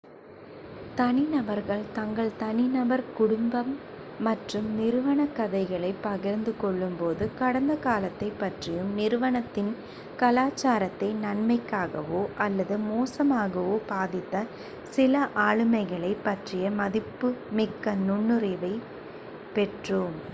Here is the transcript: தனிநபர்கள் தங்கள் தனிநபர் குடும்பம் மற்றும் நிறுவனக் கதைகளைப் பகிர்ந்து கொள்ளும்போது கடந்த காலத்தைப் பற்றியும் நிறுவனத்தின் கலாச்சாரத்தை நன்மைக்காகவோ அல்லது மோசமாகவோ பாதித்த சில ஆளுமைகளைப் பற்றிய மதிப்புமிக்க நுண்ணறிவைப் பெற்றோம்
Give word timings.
தனிநபர்கள் 0.95 1.83
தங்கள் 1.93 2.31
தனிநபர் 2.37 3.13
குடும்பம் 3.13 3.69
மற்றும் 4.19 4.75
நிறுவனக் 4.75 5.35
கதைகளைப் 5.35 6.01
பகிர்ந்து 6.01 6.57
கொள்ளும்போது 6.57 7.33
கடந்த 7.35 7.75
காலத்தைப் 7.77 8.39
பற்றியும் 8.39 8.95
நிறுவனத்தின் 8.95 9.71
கலாச்சாரத்தை 10.17 11.13
நன்மைக்காகவோ 11.23 12.27
அல்லது 12.37 12.77
மோசமாகவோ 12.89 13.77
பாதித்த 13.87 14.45
சில 14.91 15.15
ஆளுமைகளைப் 15.47 16.23
பற்றிய 16.23 16.71
மதிப்புமிக்க 16.71 17.95
நுண்ணறிவைப் 18.07 18.85
பெற்றோம் 19.55 20.19